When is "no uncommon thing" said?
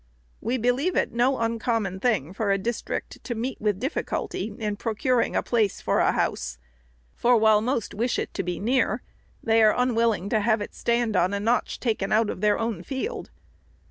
1.11-2.33